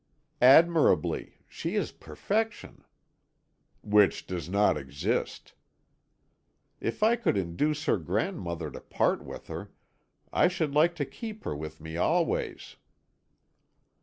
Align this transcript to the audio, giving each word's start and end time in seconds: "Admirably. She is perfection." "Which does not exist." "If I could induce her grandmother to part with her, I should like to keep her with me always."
"Admirably. 0.41 1.37
She 1.47 1.75
is 1.75 1.91
perfection." 1.91 2.83
"Which 3.83 4.25
does 4.25 4.49
not 4.49 4.75
exist." 4.75 5.53
"If 6.79 7.03
I 7.03 7.15
could 7.15 7.37
induce 7.37 7.85
her 7.85 7.97
grandmother 7.97 8.71
to 8.71 8.79
part 8.81 9.23
with 9.23 9.45
her, 9.45 9.69
I 10.33 10.47
should 10.47 10.73
like 10.73 10.95
to 10.95 11.05
keep 11.05 11.43
her 11.43 11.55
with 11.55 11.79
me 11.79 11.97
always." 11.97 12.77